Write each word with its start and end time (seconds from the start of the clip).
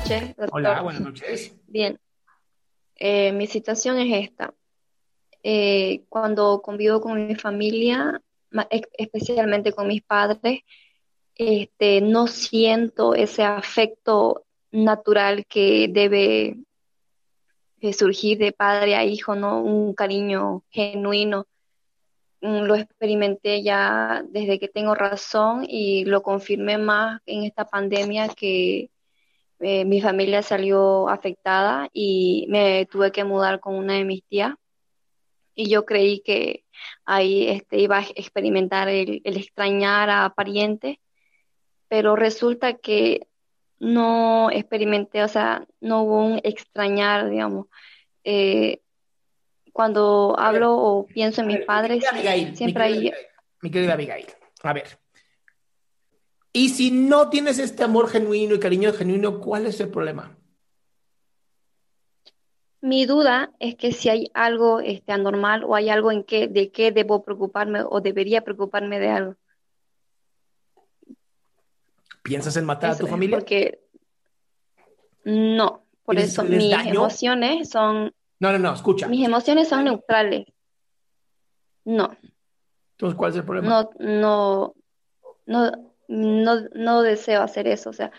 Noches, 0.00 0.36
doctor. 0.36 0.48
Hola, 0.52 0.82
buenas 0.82 1.02
noches. 1.02 1.56
Bien, 1.66 1.98
Eh, 3.02 3.32
mi 3.32 3.46
situación 3.46 3.98
es 3.98 4.28
esta. 4.28 4.52
Eh, 5.42 6.04
cuando 6.10 6.60
convivo 6.60 7.00
con 7.00 7.26
mi 7.28 7.34
familia, 7.34 8.20
especialmente 8.92 9.72
con 9.72 9.88
mis 9.88 10.02
padres, 10.02 10.60
este, 11.34 12.02
no 12.02 12.26
siento 12.26 13.14
ese 13.14 13.42
afecto 13.42 14.44
natural 14.70 15.46
que 15.46 15.88
debe 15.88 16.58
surgir 17.94 18.36
de 18.36 18.52
padre 18.52 18.96
a 18.96 19.04
hijo, 19.06 19.34
¿no? 19.34 19.62
Un 19.62 19.94
cariño 19.94 20.62
genuino. 20.68 21.46
Mm, 22.42 22.64
Lo 22.64 22.74
experimenté 22.74 23.62
ya 23.62 24.22
desde 24.28 24.58
que 24.58 24.68
tengo 24.68 24.94
razón 24.94 25.64
y 25.66 26.04
lo 26.04 26.22
confirmé 26.22 26.76
más 26.76 27.22
en 27.24 27.44
esta 27.44 27.64
pandemia 27.64 28.28
que 28.28 28.90
eh, 29.60 29.84
mi 29.84 30.00
familia 30.00 30.42
salió 30.42 31.08
afectada 31.08 31.88
y 31.92 32.46
me 32.48 32.86
tuve 32.86 33.12
que 33.12 33.24
mudar 33.24 33.60
con 33.60 33.74
una 33.74 33.94
de 33.94 34.04
mis 34.04 34.24
tías 34.24 34.54
y 35.54 35.68
yo 35.68 35.84
creí 35.84 36.20
que 36.20 36.64
ahí 37.04 37.48
este, 37.48 37.78
iba 37.78 37.98
a 37.98 38.06
experimentar 38.14 38.88
el, 38.88 39.20
el 39.24 39.36
extrañar 39.36 40.08
a 40.08 40.32
parientes, 40.34 40.96
pero 41.88 42.16
resulta 42.16 42.74
que 42.74 43.26
no 43.78 44.50
experimenté, 44.50 45.22
o 45.22 45.28
sea, 45.28 45.66
no 45.80 46.02
hubo 46.02 46.24
un 46.24 46.40
extrañar, 46.44 47.28
digamos. 47.28 47.66
Eh, 48.24 48.80
cuando 49.72 50.34
hablo 50.38 50.76
o 50.76 51.06
pienso 51.06 51.40
en 51.40 51.48
mis 51.48 51.60
Mi 51.60 51.64
padres, 51.64 52.04
Abigail, 52.06 52.56
siempre 52.56 52.84
mi 52.84 52.92
hay... 52.92 53.00
querida 53.02 53.16
mi 53.62 53.70
querida 53.70 53.92
Abigail, 53.94 54.26
a 54.62 54.72
ver. 54.72 54.98
Y 56.52 56.70
si 56.70 56.90
no 56.90 57.28
tienes 57.30 57.58
este 57.58 57.84
amor 57.84 58.08
genuino 58.08 58.54
y 58.54 58.60
cariño 58.60 58.92
genuino, 58.92 59.40
¿cuál 59.40 59.66
es 59.66 59.80
el 59.80 59.88
problema? 59.88 60.36
Mi 62.82 63.04
duda 63.04 63.52
es 63.60 63.76
que 63.76 63.92
si 63.92 64.08
hay 64.08 64.30
algo 64.34 64.80
este, 64.80 65.12
anormal 65.12 65.64
o 65.64 65.74
hay 65.74 65.90
algo 65.90 66.10
en 66.10 66.24
que, 66.24 66.48
de 66.48 66.70
qué 66.72 66.92
debo 66.92 67.22
preocuparme 67.22 67.82
o 67.88 68.00
debería 68.00 68.42
preocuparme 68.42 68.98
de 68.98 69.08
algo. 69.10 69.36
¿Piensas 72.22 72.56
en 72.56 72.64
matar 72.64 72.90
a 72.92 72.98
tu 72.98 73.06
familia? 73.06 73.38
porque 73.38 73.80
no, 75.24 75.84
por 76.04 76.14
¿Quieres 76.16 76.32
eso 76.32 76.42
mis 76.44 76.70
daño? 76.70 76.90
emociones 76.90 77.68
son, 77.68 78.14
No, 78.38 78.52
no, 78.52 78.58
no, 78.58 78.72
escucha. 78.74 79.08
mis 79.08 79.24
emociones 79.26 79.68
son 79.68 79.84
neutrales. 79.84 80.46
No, 81.84 82.10
Entonces, 82.92 83.16
¿cuál 83.16 83.30
es 83.30 83.36
el 83.36 83.44
problema? 83.44 83.68
no, 83.68 83.90
no, 83.98 84.74
no, 85.46 85.89
no, 86.10 86.68
no 86.74 87.02
deseo 87.02 87.40
hacer 87.40 87.68
eso. 87.68 87.90
O 87.90 87.92
sea, 87.92 88.10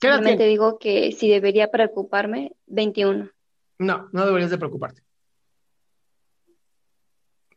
¿Qué 0.00 0.06
edad 0.06 0.16
simplemente 0.16 0.46
digo 0.46 0.78
que 0.78 1.12
si 1.12 1.28
debería 1.28 1.70
preocuparme, 1.70 2.52
21. 2.66 3.28
No, 3.78 4.08
no 4.12 4.26
deberías 4.26 4.50
de 4.50 4.58
preocuparte. 4.58 5.02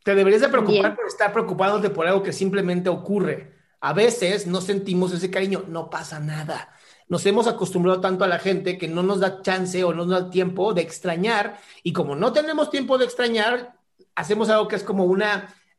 Te 0.02 0.14
deberías 0.14 0.42
de 0.42 0.48
preocupar 0.48 0.74
Bien. 0.74 0.96
por 0.96 1.06
estar 1.06 1.32
preocupándote 1.32 1.90
por 1.90 2.06
algo 2.06 2.22
que 2.22 2.32
simplemente 2.32 2.90
ocurre. 2.90 3.54
A 3.80 3.92
veces 3.92 4.46
no 4.46 4.60
sentimos 4.60 5.12
ese 5.12 5.30
cariño, 5.30 5.64
no 5.68 5.88
pasa 5.88 6.18
nada. 6.18 6.74
Nos 7.08 7.24
hemos 7.26 7.46
acostumbrado 7.46 8.00
tanto 8.00 8.24
a 8.24 8.28
la 8.28 8.38
gente 8.38 8.76
que 8.76 8.88
no 8.88 9.02
nos 9.02 9.20
da 9.20 9.42
chance 9.42 9.82
o 9.84 9.94
no 9.94 10.04
nos 10.04 10.24
da 10.24 10.30
tiempo 10.30 10.74
de 10.74 10.82
extrañar 10.82 11.58
y 11.82 11.92
como 11.92 12.16
no 12.16 12.32
tenemos 12.32 12.70
tiempo 12.70 12.98
de 12.98 13.04
extrañar, 13.04 13.78
hacemos 14.14 14.48
algo 14.50 14.68
que 14.68 14.76
es 14.76 14.82
como 14.82 15.04
un 15.04 15.22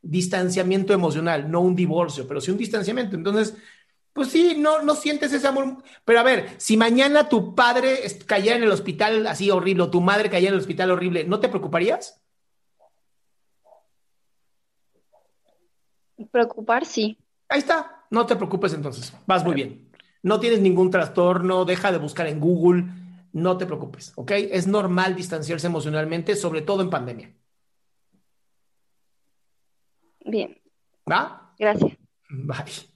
distanciamiento 0.02 0.92
emocional, 0.92 1.50
no 1.50 1.60
un 1.60 1.76
divorcio, 1.76 2.26
pero 2.26 2.40
sí 2.40 2.50
un 2.50 2.58
distanciamiento. 2.58 3.16
Entonces, 3.16 3.56
pues 4.16 4.30
sí, 4.30 4.56
no, 4.58 4.82
no 4.82 4.96
sientes 4.96 5.32
ese 5.32 5.46
amor. 5.46 5.76
Pero 6.04 6.18
a 6.18 6.24
ver, 6.24 6.54
si 6.56 6.76
mañana 6.76 7.28
tu 7.28 7.54
padre 7.54 8.00
cayera 8.26 8.56
en 8.56 8.64
el 8.64 8.70
hospital 8.72 9.26
así 9.26 9.50
horrible, 9.50 9.84
o 9.84 9.90
tu 9.90 10.00
madre 10.00 10.28
cayera 10.30 10.48
en 10.48 10.54
el 10.54 10.60
hospital 10.60 10.90
horrible, 10.90 11.24
¿no 11.24 11.38
te 11.38 11.48
preocuparías? 11.48 12.20
Preocupar, 16.30 16.84
sí. 16.86 17.18
Ahí 17.48 17.58
está, 17.60 18.06
no 18.10 18.26
te 18.26 18.36
preocupes 18.36 18.72
entonces, 18.72 19.12
vas 19.26 19.44
muy 19.44 19.54
bien. 19.54 19.90
No 20.22 20.40
tienes 20.40 20.60
ningún 20.60 20.90
trastorno, 20.90 21.64
deja 21.64 21.92
de 21.92 21.98
buscar 21.98 22.26
en 22.26 22.40
Google, 22.40 22.84
no 23.32 23.58
te 23.58 23.66
preocupes, 23.66 24.12
¿ok? 24.16 24.32
Es 24.32 24.66
normal 24.66 25.14
distanciarse 25.14 25.66
emocionalmente, 25.66 26.34
sobre 26.34 26.62
todo 26.62 26.82
en 26.82 26.90
pandemia, 26.90 27.32
Bien, 30.24 30.60
¿va? 31.08 31.54
gracias. 31.58 31.96
Bye. 32.28 32.95